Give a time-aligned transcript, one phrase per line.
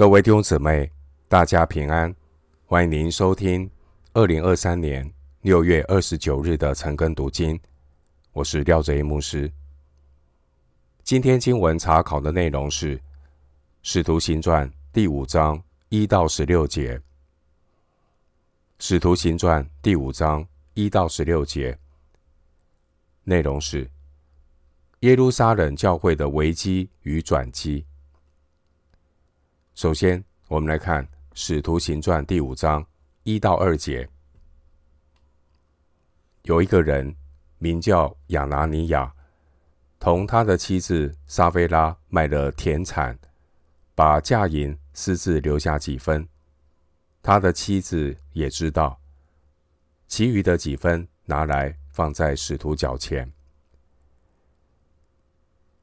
[0.00, 0.90] 各位弟兄姊妹，
[1.28, 2.16] 大家平安！
[2.64, 3.70] 欢迎您收听
[4.14, 5.12] 二零二三年
[5.42, 7.60] 六月二十九日的晨更读经。
[8.32, 9.52] 我是廖哲一牧师。
[11.04, 12.96] 今天经文查考的内容是
[13.82, 16.96] 《使徒行传》第五章一到十六节。
[18.78, 21.78] 《使徒行传》第五章一到十六节
[23.24, 23.86] 内容是
[25.00, 27.84] 耶路撒冷教会的危机与转机。
[29.80, 32.86] 首先，我们来看《使徒行传》第五章
[33.22, 34.06] 一到二节。
[36.42, 37.16] 有一个人
[37.56, 39.10] 名叫亚拿尼亚，
[39.98, 43.18] 同他的妻子撒非拉卖了田产，
[43.94, 46.28] 把价银私自留下几分。
[47.22, 49.00] 他的妻子也知道，
[50.06, 53.32] 其余的几分拿来放在使徒脚前。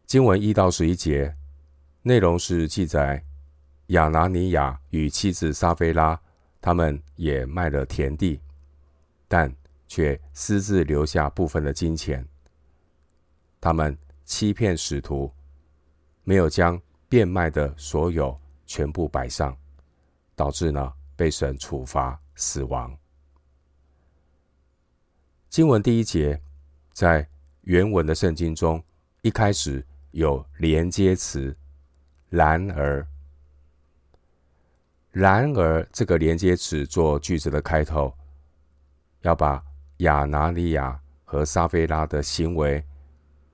[0.05, 1.36] 经文一到十一节
[2.03, 3.23] 内容是记载。
[3.88, 6.20] 亚拿尼亚与妻子撒非拉，
[6.59, 8.42] 他们也卖了田地，
[9.30, 9.53] 但
[9.88, 12.28] 却私自留下部分的金钱。
[13.61, 15.31] 他们欺骗使徒，
[16.26, 19.56] 没有将变卖的所有全部摆上，
[20.36, 22.94] 导致呢被神处罚死亡。
[25.48, 26.39] 经文第一节
[26.92, 27.26] 在
[27.61, 28.83] 原文的圣经中，
[29.22, 31.56] 一开始有连接词，
[32.30, 33.08] 然而。
[35.18, 38.14] 然而，这个连接词做句子的开头，
[39.22, 39.60] 要把
[39.98, 42.86] 亚拿利亚和撒非拉的行为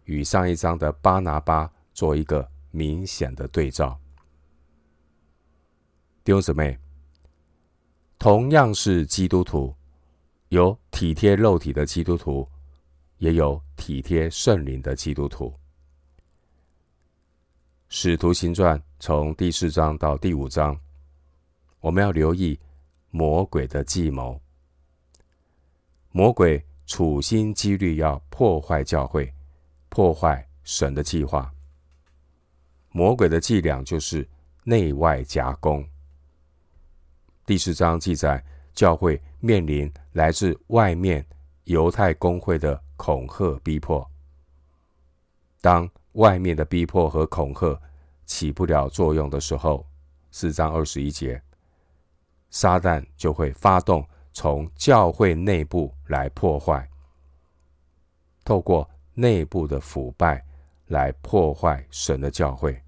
[0.03, 3.97] 与上一章的巴拿巴做一个明显的对照。
[6.25, 6.78] 弟兄姊妹，
[8.19, 9.73] 同样是基督徒，
[10.50, 12.45] 有体贴肉体的基督徒，
[13.19, 15.58] 也有体贴圣灵的基督徒。
[17.88, 20.78] 使徒行传从第四章到第五章。
[21.83, 22.57] 我们要留意
[23.11, 24.39] 魔鬼的计谋。
[26.13, 29.33] 魔鬼处心积虑要破坏教会，
[29.89, 31.53] 破坏神的计划。
[32.91, 34.25] 魔鬼的伎俩就是
[34.63, 35.85] 内外夹攻。
[37.45, 38.41] 第四章记载，
[38.73, 41.25] 教会面临来自外面
[41.66, 44.09] 犹太公会的恐吓逼迫。
[45.59, 47.77] 当外面的逼迫和恐吓
[48.25, 49.85] 起不了作用的时候，
[50.31, 51.43] 四章二十一节。
[52.53, 56.88] 撒旦就会发动从教会内部来破坏，
[58.46, 60.46] 透过内部的腐败
[60.86, 62.80] 来破坏神的教会。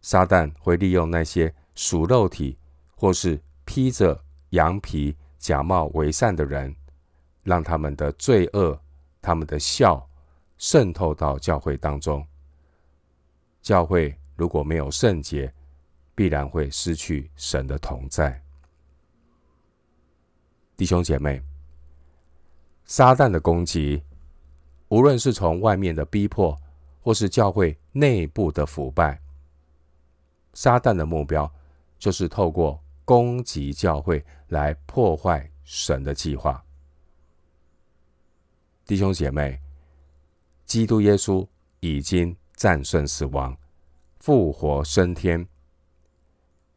[0.00, 2.58] 撒旦会利用那些属肉体
[2.96, 4.18] 或是披着
[4.50, 6.74] 羊皮假冒为善的人，
[7.42, 8.80] 让他们的罪恶、
[9.20, 10.08] 他们的笑
[10.56, 12.26] 渗透到教会当中。
[13.60, 15.52] 教会如果没有圣洁，
[16.14, 18.40] 必然会失去神的同在，
[20.76, 21.42] 弟兄姐妹，
[22.84, 24.02] 撒旦的攻击，
[24.88, 26.56] 无论是从外面的逼迫，
[27.00, 29.20] 或是教会内部的腐败，
[30.52, 31.52] 撒旦的目标
[31.98, 36.64] 就是透过攻击教会来破坏神的计划。
[38.86, 39.60] 弟兄姐妹，
[40.64, 41.44] 基督耶稣
[41.80, 43.56] 已经战胜死亡，
[44.20, 45.44] 复活升天。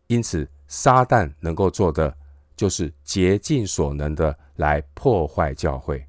[0.07, 2.15] 因此，撒旦能够做的，
[2.55, 6.05] 就是竭尽所能的来破坏教会。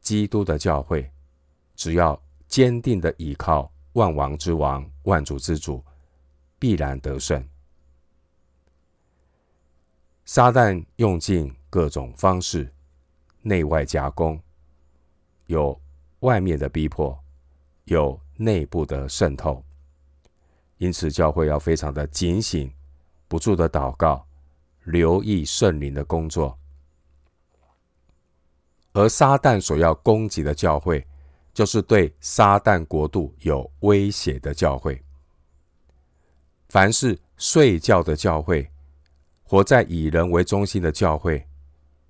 [0.00, 1.10] 基督的教会，
[1.76, 5.84] 只要坚定的依靠万王之王、万主之主，
[6.58, 7.46] 必然得胜。
[10.24, 12.72] 撒旦用尽各种方式，
[13.42, 14.40] 内外夹攻，
[15.46, 15.78] 有
[16.20, 17.18] 外面的逼迫，
[17.84, 19.62] 有内部的渗透。
[20.80, 22.72] 因此，教会要非常的警醒，
[23.28, 24.26] 不住的祷告，
[24.84, 26.58] 留意圣灵的工作。
[28.94, 31.06] 而撒旦所要攻击的教会，
[31.52, 35.04] 就是对撒旦国度有威胁的教会。
[36.70, 38.66] 凡是睡觉的教会，
[39.42, 41.46] 活在以人为中心的教会，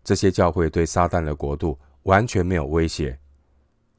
[0.05, 3.19] 这些教会对撒旦的国度完全没有威胁。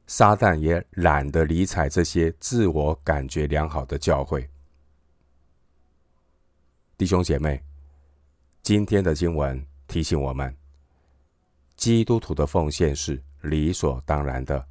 [0.06, 4.48] 撒旦也懒得理睬这些自我感觉良好的教会。
[6.96, 7.60] 弟兄姐妹，
[8.62, 10.54] 今天的经文提醒我们，
[11.74, 14.64] 基督徒的奉献是理所当然的，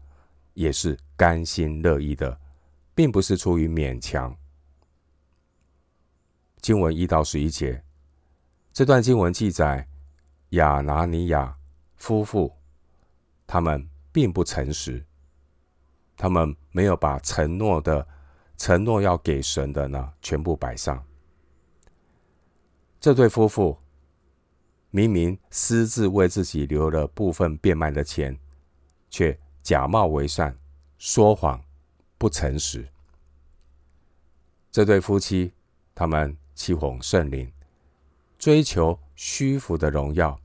[0.54, 2.40] 也是甘心乐意的，
[2.96, 4.34] 并不是出于勉强。
[6.62, 7.84] 经文一到十一节，
[8.72, 9.86] 这段经文记载
[10.52, 11.58] 亚拿尼亚
[11.96, 12.56] 夫妇，
[13.46, 15.04] 他们并不诚实，
[16.16, 18.08] 他们没有把承诺的
[18.58, 21.04] 承诺要给神的呢，全部摆上。
[23.02, 23.76] 这对夫妇
[24.92, 28.38] 明明私自为自己留了部分变卖的钱，
[29.10, 30.56] 却假冒为善，
[31.00, 31.60] 说谎，
[32.20, 32.88] 不诚实。
[34.72, 35.52] 这对夫妻，
[35.96, 37.52] 他们欺哄圣灵，
[38.38, 40.40] 追求虚浮的荣耀，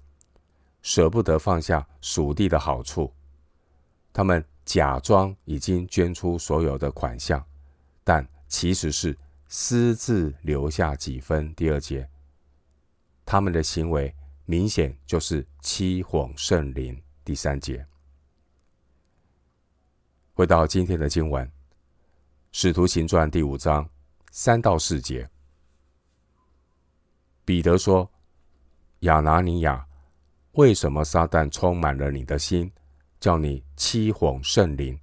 [0.81, 3.13] 舍不得放下属地的好处。
[4.15, 7.45] 他们假装已经捐出所有的款项，
[8.03, 9.15] 但其实是
[9.47, 11.55] 私自留下几分。
[11.55, 12.09] 第二节，
[13.27, 14.15] 他们的行为
[14.45, 16.99] 明显就是欺哄圣灵。
[17.25, 17.85] 第三节，
[20.33, 21.45] 回到今天的经文，
[22.53, 23.87] 《使徒行传》第五章
[24.31, 25.29] 三到四节，
[27.45, 28.09] 彼得说
[29.01, 29.85] ：“亚拿尼亚，
[30.53, 32.73] 为什么撒旦充满了你的心？”
[33.19, 34.97] 叫你欺哄圣灵，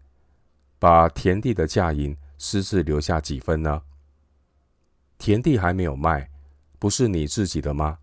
[0.80, 3.82] 把田地的价银私自留下几分呢？
[5.18, 6.30] 田地还没有卖，
[6.80, 8.00] 不是你自己的吗？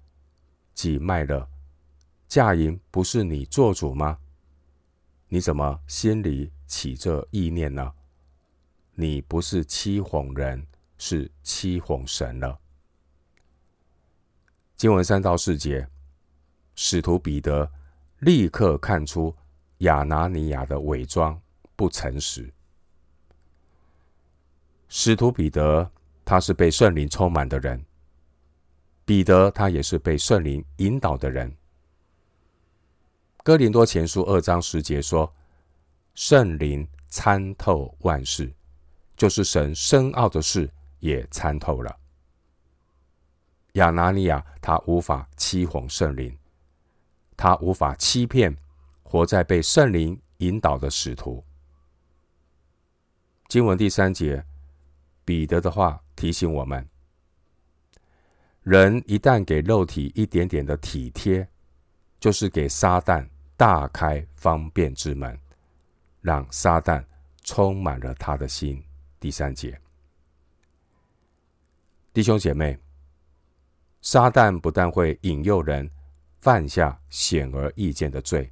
[0.74, 1.48] 既卖了，
[2.28, 4.18] 价银不是你做主吗？
[5.28, 7.92] 你怎么心里起这意念呢？
[8.94, 10.66] 你不是欺哄人，
[10.98, 12.58] 是欺哄神了。
[14.76, 15.88] 经文三到四节，
[16.74, 17.70] 使徒彼得
[18.18, 19.34] 立刻看出。
[19.80, 21.40] 亚拿尼亚的伪装
[21.74, 22.52] 不诚实。
[24.88, 25.90] 使徒彼得，
[26.22, 27.82] 他是被圣灵充满的人。
[29.10, 31.52] 彼得，他也是被圣灵引导的人。
[33.42, 35.34] 哥林多前书二章十节说
[36.14, 38.54] ：“圣灵参透万事，
[39.16, 40.70] 就是神深奥的事
[41.00, 41.98] 也参透了。”
[43.74, 46.38] 亚拿尼亚，他无法欺哄圣灵，
[47.36, 48.56] 他无法欺骗。
[49.02, 51.44] 活在被圣灵引导的使徒。
[53.48, 54.46] 经文第三节，
[55.24, 56.88] 彼得的话提醒我们：
[58.62, 61.48] 人一旦给肉体一点点的体贴，
[62.18, 63.26] 就是给撒旦
[63.56, 65.38] 大开方便之门，
[66.20, 67.02] 让撒旦
[67.42, 68.82] 充满了他的心。
[69.18, 69.80] 第三节，
[72.12, 72.78] 弟兄姐妹，
[74.02, 75.90] 撒旦不但会引诱人
[76.40, 78.50] 犯下显而易见的罪。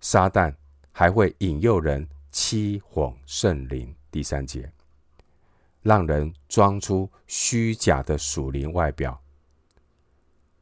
[0.00, 0.54] 撒旦
[0.92, 4.70] 还会引诱人欺哄圣灵，第三节，
[5.88, 9.18] 让人装出虚假的属灵外表。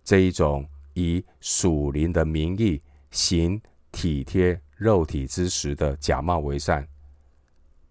[0.04, 0.64] 这一种
[0.94, 2.80] 以属灵的名义
[3.10, 6.86] 行体贴肉体之时的假冒为善，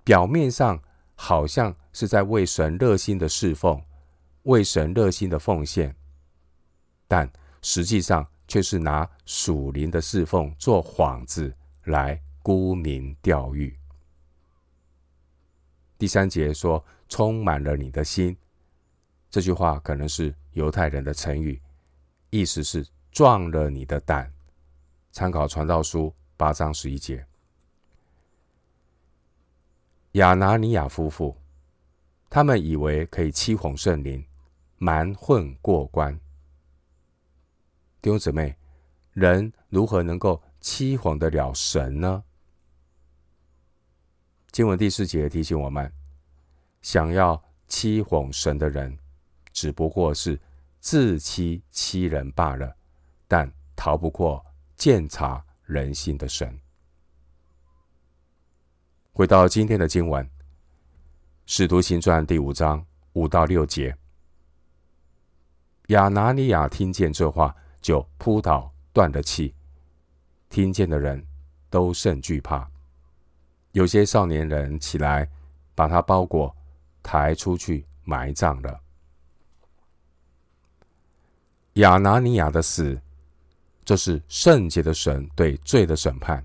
[0.06, 0.82] 表面上
[1.14, 3.84] 好像是在为神热心的侍奉，
[4.44, 5.94] 为神热心的奉献，
[7.06, 7.30] 但
[7.62, 11.54] 实际上，却是拿属灵的侍奉做幌子
[11.84, 13.78] 来沽名钓誉。
[15.98, 18.36] 第三节说：“充满了你的心。”
[19.30, 21.62] 这句话可能是犹太人的成语，
[22.30, 24.32] 意思是壮了你的胆。
[25.12, 27.26] 参考传道书八章十一节。
[30.14, 31.36] 亚拿尼亚夫妇，
[32.30, 34.26] 他们以为可以欺哄圣灵，
[34.78, 36.18] 瞒混过关。
[38.02, 38.56] 弟兄姊妹，
[39.12, 42.24] 人如何能够欺哄得了神呢？
[44.52, 45.92] 经文第四节提醒我们：
[46.86, 48.96] 想要欺哄神的人，
[49.52, 50.40] 只不过是
[50.80, 52.76] 自欺欺人罢了，
[53.28, 56.60] 但逃不过鉴察人心的神。
[59.14, 60.24] 回到今天的经文，
[61.48, 63.98] 《使徒行传》第五章五到六节，
[65.88, 67.56] 亚拿尼亚听见这话。
[67.82, 69.54] 就扑倒，断了气。
[70.50, 71.24] 听见的人
[71.70, 72.68] 都甚惧怕。
[73.74, 75.30] 有些少年人起来，
[75.76, 76.56] 把他包裹，
[77.06, 78.82] 抬出去埋葬了。
[81.74, 83.00] 亚拿尼亚的死，
[83.84, 86.44] 这是圣洁的神对罪的审判。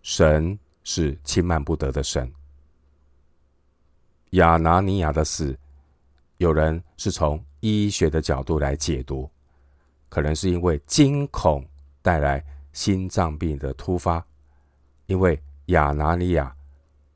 [0.00, 2.32] 神是轻慢不得的神。
[4.30, 5.54] 亚拿尼亚的死，
[6.38, 9.30] 有人是从医学的角度来解读。
[10.08, 11.62] 可能是因为惊恐
[12.00, 12.42] 带来
[12.72, 14.24] 心脏病的突发，
[15.04, 16.56] 因为亚拿尼亚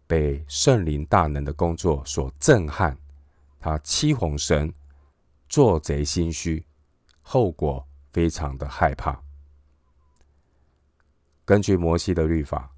[0.06, 2.96] 被圣灵大能的工作所震撼，
[3.58, 4.72] 他欺哄神，
[5.48, 6.64] 做贼心虚，
[7.22, 9.20] 后果非常的害怕。
[11.44, 12.70] 根据摩西的律法，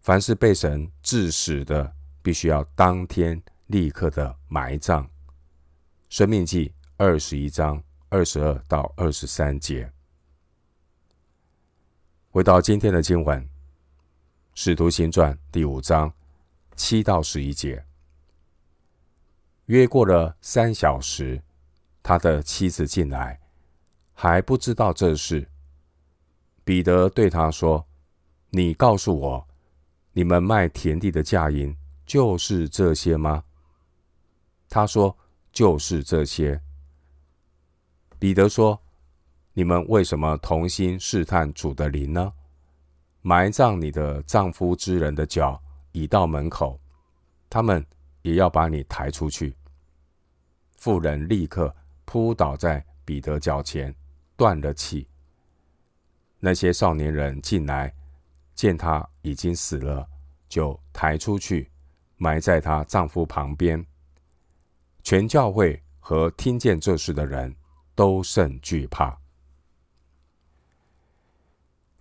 [0.00, 5.08] 凡是被神致死的，必须要当天立刻的埋葬。
[6.08, 7.82] 申命记二十一章。
[8.10, 9.90] 二十二到二十三节，
[12.30, 13.42] 回到今天的经文，
[14.54, 16.12] 《使徒行传》第五章
[16.76, 17.84] 七到十一节。
[19.66, 21.42] 约过了三小时，
[22.02, 23.40] 他的妻子进来，
[24.12, 25.48] 还不知道这事。
[26.64, 27.86] 彼得对他说
[28.50, 29.48] ：“你告诉我，
[30.12, 33.44] 你们卖田地的价银就是这些吗？”
[34.68, 35.16] 他说
[35.52, 36.60] ：“就是这些。”
[38.18, 38.82] 彼得说
[39.54, 42.32] ：“你们为什么同心试探主的灵呢？
[43.22, 45.62] 埋葬你的丈夫之人的脚
[45.94, 46.78] 已到门口，
[47.48, 47.84] 他们
[48.20, 49.56] 也要把你抬出去。”
[50.76, 51.74] 妇人立刻
[52.04, 53.94] 扑倒在彼得脚前，
[54.36, 55.08] 断了气。
[56.40, 57.94] 那些少年人进来，
[58.54, 60.06] 见她已经死了，
[60.46, 61.70] 就抬出去，
[62.18, 63.82] 埋在她丈夫旁边。
[65.02, 67.54] 全教会和听见这事的人
[67.94, 69.18] 都甚惧怕。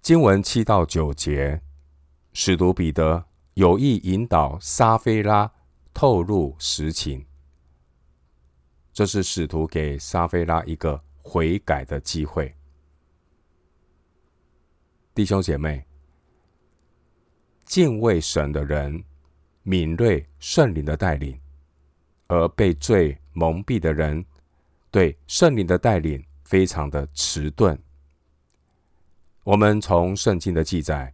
[0.02, 1.62] 经文七到九节，
[2.34, 5.51] 使徒彼得有意引导撒菲拉
[5.93, 7.24] 透露实情，
[8.91, 12.55] 这是使徒给撒菲拉一个悔改的机会。
[15.13, 15.86] 弟兄姐妹，
[17.63, 19.03] 敬畏神的人，
[19.62, 21.38] 敏锐圣灵的带领；
[22.25, 24.25] 而被罪蒙蔽的人，
[24.89, 27.77] 对圣灵的带领非常的迟钝。
[29.43, 31.13] 我们从圣经的记载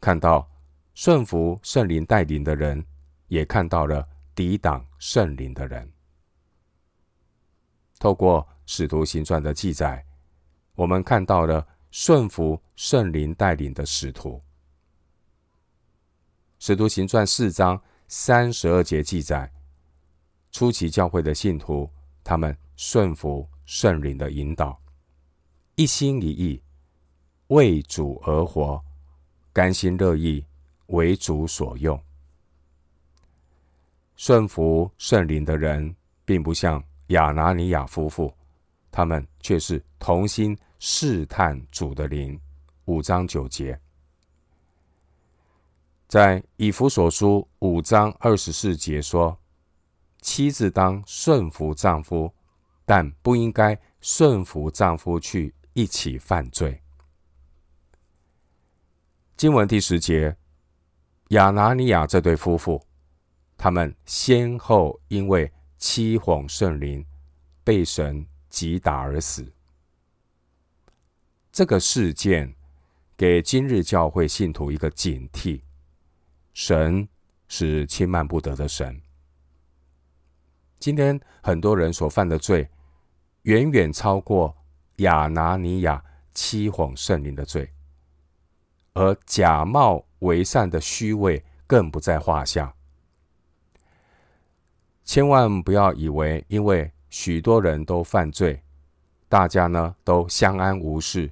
[0.00, 0.48] 看到，
[0.94, 2.84] 顺服圣灵带领的人，
[3.28, 5.92] 也看到了抵挡圣灵的人。
[7.98, 10.04] 透过使徒行传的记载，
[10.74, 11.66] 我们看到了。
[11.92, 14.30] 顺服圣灵带领的使徒，
[16.58, 19.52] 《使徒行传》四章三十二节记载，
[20.50, 21.86] 初期教会的信徒，
[22.24, 24.80] 他们顺服圣灵的引导，
[25.74, 26.62] 一心一意
[27.48, 28.82] 为主而活，
[29.52, 30.42] 甘心乐意
[30.92, 32.02] 为主所用。
[34.16, 35.94] 顺服圣灵的人，
[36.24, 38.32] 并不像亚拿尼亚夫妇，
[38.90, 40.56] 他们却是同心。
[40.84, 42.40] 试探主的灵，
[42.86, 43.80] 五章九节，
[46.08, 49.38] 在以弗所书五章二十四节说
[50.22, 52.34] ：“妻子当顺服丈夫，
[52.84, 56.82] 但不应该顺服丈夫去一起犯罪。”
[59.38, 60.36] 经文第十节，
[61.32, 62.84] 亚拿尼亚这对夫妇，
[63.56, 67.02] 他们先后因为欺哄圣灵，
[67.64, 69.50] 被神击打而死。
[71.50, 72.54] 这个事件
[73.16, 75.62] 给今日教会信徒一个警惕：
[76.52, 77.08] 神
[77.48, 79.00] 是轻慢不得的神。
[80.78, 82.68] 今天很多人所犯的罪，
[83.44, 84.54] 远远超过
[84.96, 87.72] 亚拿尼亚欺哄圣灵的罪，
[88.92, 92.74] 而假冒为善的虚伪更不在话下。
[95.04, 98.60] 千万不要以为，因为许多人都犯罪，
[99.28, 101.30] 大家呢都相安无事。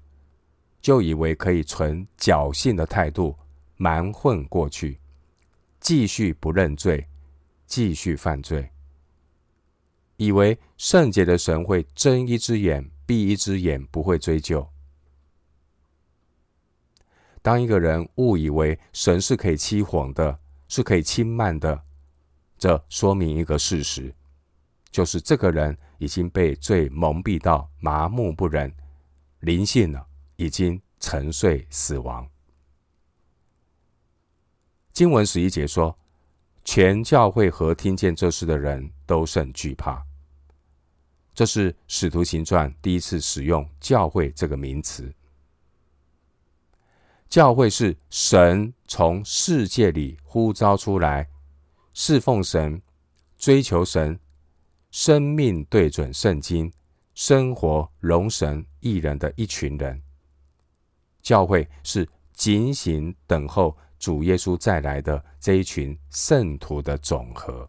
[0.82, 3.36] 就以为可以存侥幸的态度
[3.76, 4.98] 蛮混过去，
[5.78, 7.06] 继续不认罪，
[7.66, 8.70] 继续犯罪，
[10.16, 14.66] 以为圣洁的神会睁一只眼闭一只眼，不会追究。
[17.42, 21.82] 当一个人误以为神是可以欺哄的，是可以轻慢的，
[22.58, 24.14] 这说明一个事实，
[24.90, 28.72] 就是这个人已经被罪蒙蔽到麻木不仁，
[29.40, 30.06] 灵性了。
[30.40, 32.26] 已经沉睡死亡。
[34.90, 35.94] 经文十一节说，
[36.64, 40.02] 全教会和听见这事的人都甚惧怕。
[41.34, 45.14] 这是使徒行传第一次使用“教会”这个名词。
[47.30, 51.28] 教会是神从世界里呼召出来，
[51.94, 52.82] 侍奉神、
[53.38, 54.18] 追求神、
[54.90, 56.70] 生命对准圣经、
[57.14, 60.02] 生活荣神益人的一群人。
[61.22, 67.68] 教会是警醒等候主耶稣再来的这一群圣徒的总和。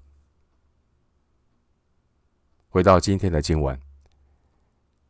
[2.67, 3.77] 回到今天的经文，《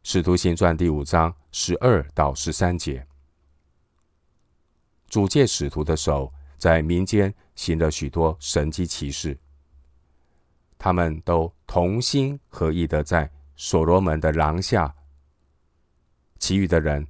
[0.04, 3.08] 使徒行传》第五章十二到十三节，
[5.12, 9.38] 主借使徒的手在民间行了许多神迹奇事，
[10.78, 14.96] 他们都同心合意的在所罗门的廊下，
[16.40, 17.06] 其余的人。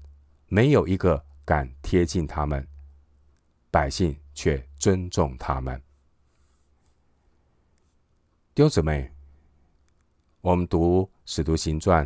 [0.48, 2.68] 没有一个敢贴近他们，
[3.70, 5.82] 百姓却尊重他们。
[8.54, 9.14] 弟兄姊妹，
[10.42, 12.06] 我们读《使徒行传》，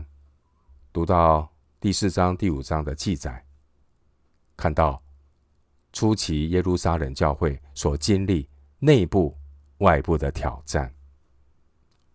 [0.93, 1.49] 读到
[1.79, 3.43] 第四章、第五章的记载，
[4.55, 5.01] 看到
[5.95, 8.49] 初期耶路撒冷教会所经历
[8.79, 9.33] 内部、
[9.77, 10.93] 外部的挑战。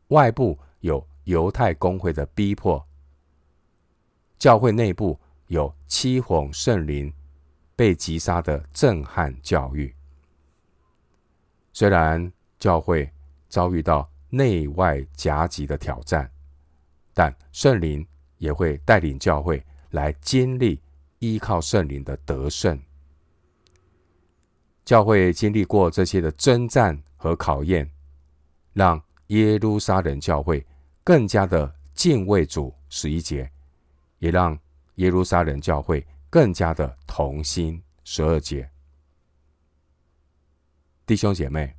[0.09, 2.87] 外部有犹太公会的逼迫，
[4.39, 7.11] 教会内部有欺哄圣灵、
[7.75, 9.95] 被击杀的震撼教育。
[11.73, 13.11] 虽然教会
[13.49, 16.31] 遭遇到内外夹击的挑战，
[17.15, 18.07] 但圣灵
[18.37, 20.79] 也会带领教会来经历
[21.19, 22.79] 依靠圣灵的得胜。
[24.91, 27.89] 教会经历过这些的征战和考验，
[28.73, 30.67] 让耶路撒冷教会
[31.05, 32.75] 更加的敬畏主。
[32.89, 33.49] 十一节，
[34.19, 34.59] 也让
[34.97, 37.81] 耶路撒冷教会更加的同心。
[38.03, 38.69] 十二节。
[41.07, 41.73] 弟兄姐妹，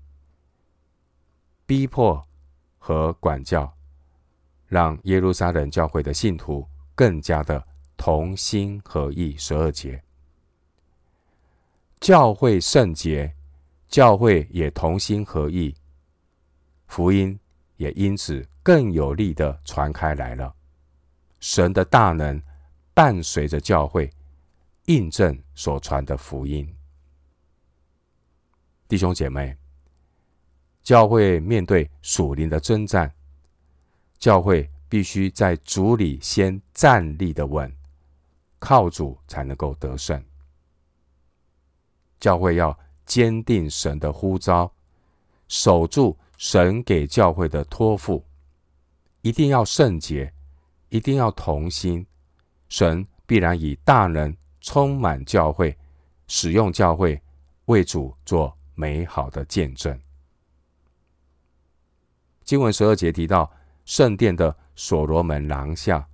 [1.65, 2.25] 逼迫
[2.77, 3.69] 和管教，
[4.67, 6.65] 让耶路撒冷教会的信徒
[6.95, 7.61] 更加的
[7.97, 9.35] 同心合意。
[9.35, 10.01] 十二节。
[12.01, 13.31] 教会圣洁，
[13.87, 15.75] 教会也同心合意，
[16.87, 17.39] 福音
[17.77, 20.51] 也因此更有力的传开来了。
[21.39, 22.41] 神的大能
[22.95, 24.09] 伴随着教会，
[24.85, 26.67] 印证所传的福音。
[28.87, 29.55] 弟兄姐妹，
[30.81, 33.13] 教会面对属灵的征战，
[34.17, 37.71] 教会必须在主里先站立的稳，
[38.57, 40.19] 靠主才能够得胜。
[42.21, 44.71] 教会要坚定神的呼召，
[45.47, 48.23] 守住神给教会的托付，
[49.23, 50.31] 一定要圣洁，
[50.89, 52.05] 一定要同心。
[52.69, 55.75] 神必然以大能充满教会，
[56.27, 57.19] 使用教会
[57.65, 59.99] 为主做美好的见证。
[62.43, 63.51] 经文十二节提到
[63.83, 66.07] 圣殿的所罗门廊下，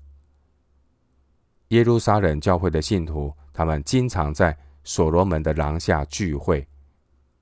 [1.67, 4.57] 耶路撒冷教会的信徒，他们经常在。
[4.87, 6.65] 所罗门的廊下聚会，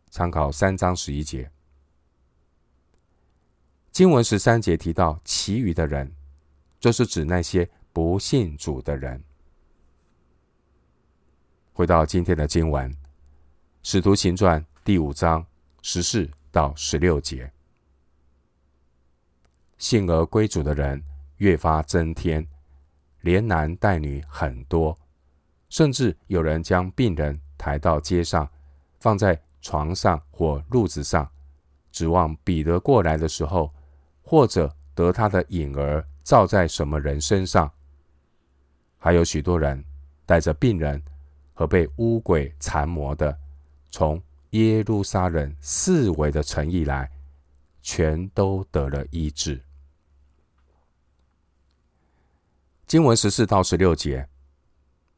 [0.09, 1.51] 参考三章十一节。
[3.91, 6.11] 经文十三节提到其余的人，
[6.79, 9.23] 就是指那些不信主的人。
[11.71, 12.91] 回到今天的经文，
[13.83, 15.45] 《使徒行传》第五章
[15.83, 17.53] 十四到十六节，
[19.77, 20.99] 信而归主的人
[21.37, 22.47] 越发增添，
[23.21, 24.97] 连男带女很多。
[25.75, 28.49] 甚至有人将病人抬到街上，
[28.97, 31.29] 放在床上或褥子上，
[31.91, 33.69] 指望彼得过来的时候，
[34.23, 37.69] 或者得他的影儿照在什么人身上。
[38.97, 39.83] 还有许多人
[40.25, 41.03] 带着病人
[41.53, 43.37] 和被污鬼缠磨的，
[43.91, 47.11] 从耶路撒冷四围的城邑来，
[47.81, 49.61] 全都得了医治。
[52.87, 54.25] 经文十四到十六节。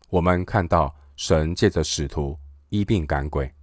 [0.10, 2.40] 我们看到神借着使徒
[2.70, 3.54] 医病赶鬼，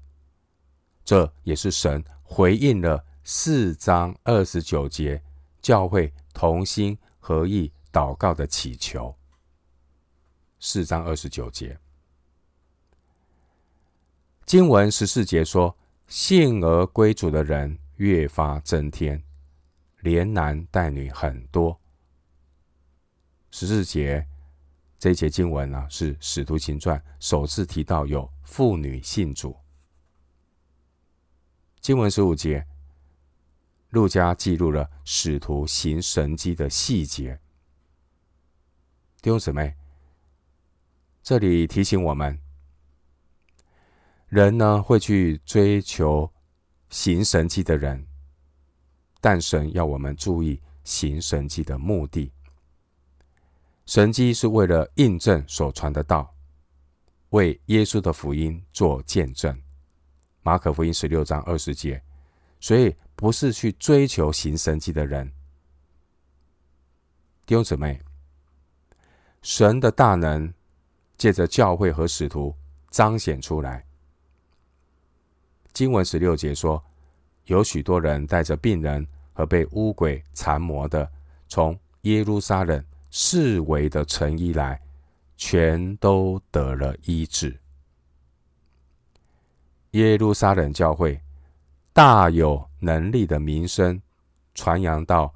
[1.02, 5.22] 这也是神回应了四章二十九节
[5.62, 9.16] 教会同心合意祷告的祈求。
[10.60, 11.78] 四章二十九节，
[14.44, 15.74] 经文十四节说
[16.08, 19.22] ：“信而归主的人越发增添，
[20.00, 21.80] 连男带女很多。”
[23.50, 24.26] 十四节。
[25.04, 29.54] 这一节经文呢、啊，是《使徒行传》首次提到有妇女信主。
[31.82, 32.66] 经文十五节，
[33.90, 37.38] 路加记录了使徒行神迹的细节。
[39.20, 39.74] 弟兄姊妹，
[41.22, 42.40] 这里提醒我们，
[44.28, 46.32] 人呢会去追求
[46.88, 48.08] 行神迹的人，
[49.20, 52.32] 但神要我们注意行神迹的目的。
[53.86, 56.34] 神迹是为了印证所传的道，
[57.30, 59.60] 为耶稣的福音做见证。
[60.42, 62.02] 马可福音十六章二十节，
[62.60, 65.30] 所以不是去追求行神迹的人。
[67.44, 68.00] 弟兄姊妹，
[69.42, 70.52] 神的大能
[71.18, 72.54] 借着教会和使徒
[72.90, 73.84] 彰显出来。
[75.74, 76.82] 经文十六节说，
[77.44, 81.10] 有许多人带着病人和被污鬼缠磨的，
[81.48, 82.82] 从耶路撒冷。
[83.16, 84.82] 四围的诚意来，
[85.36, 87.56] 全都得了医治。
[89.92, 91.20] 耶路撒冷教会
[91.92, 94.02] 大有能力的名声
[94.52, 95.32] 传扬到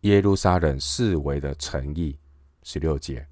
[0.00, 2.18] 耶路撒冷四围的诚意。
[2.64, 3.24] 十六节，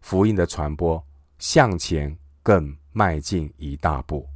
[0.00, 1.00] 福音的传播
[1.38, 4.28] 向前更迈进一大步。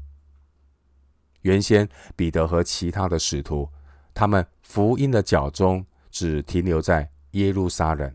[1.41, 3.69] 原先彼得和其他的使徒，
[4.15, 7.09] 他们福音的脚踪只停留在。
[7.33, 8.15] 耶路撒冷，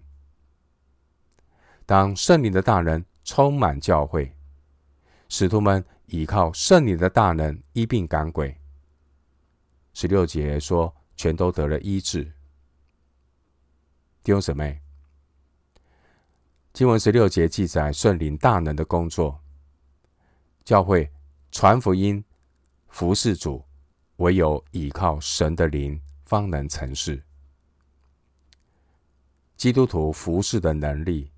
[1.85, 4.35] 当圣灵的大能充满教会，
[5.29, 8.55] 使徒们依靠圣灵的大能医病赶鬼。
[9.93, 12.23] 十六节说，全都得了医治。
[14.23, 14.79] 弟兄姊妹，
[16.71, 19.41] 经文十六节记载圣灵大能的工作，
[20.63, 21.11] 教会
[21.51, 22.23] 传福音、
[22.89, 23.65] 服侍主，
[24.17, 27.23] 唯有倚靠神的灵，方能成事。
[29.57, 31.31] 基督徒服侍的能力，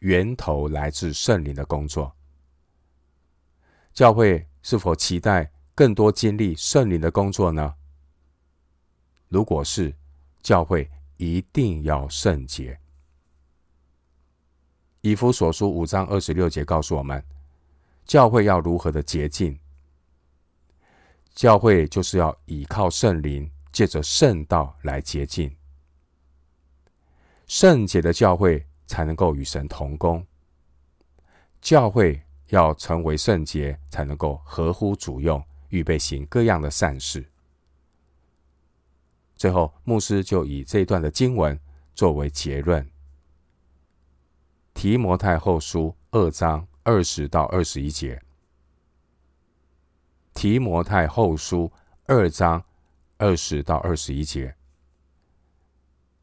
[0.00, 2.16] 源头来自圣灵的工作。
[3.92, 7.74] 教会是否期待更多经历圣灵的工作呢？
[9.28, 9.94] 如果是，
[10.42, 12.78] 教会一定要圣洁。
[15.02, 17.22] 以弗所书五章二十六节告诉我们，
[18.04, 19.58] 教会要如何的洁净？
[21.34, 25.55] 教会就是要倚靠圣灵，借着圣道来洁净。
[27.46, 30.24] 圣洁的教会才能够与神同工。
[31.60, 37.24] 教会要成为圣洁，才能够合乎主用，预备行各样的善事。
[39.34, 41.58] 最后，牧师就以这一段的经文
[41.94, 42.88] 作为结论：
[44.74, 48.22] 提摩太后书二章二十到二十一节。
[50.32, 51.72] 提摩太后书
[52.06, 52.64] 二章
[53.16, 54.54] 二十到二十一节，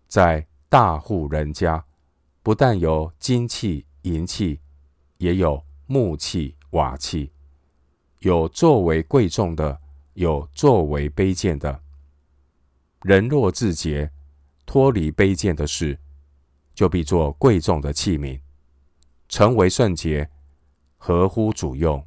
[0.07, 1.85] 在大户人家，
[2.41, 4.59] 不但有金器、银器，
[5.19, 7.29] 也有木器、瓦器；
[8.21, 9.79] 有作为贵重的，
[10.15, 11.79] 有作为卑贱的。
[13.03, 14.11] 人若自洁，
[14.65, 15.99] 脱离卑贱的事，
[16.73, 18.41] 就必做贵重的器皿，
[19.29, 20.27] 成为圣洁，
[20.97, 22.03] 合乎主用，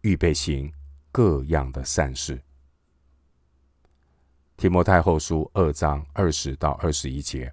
[0.00, 0.72] 预备行
[1.12, 2.40] 各样的善事。
[4.56, 7.52] 提摩太后书二章二十到二十一节，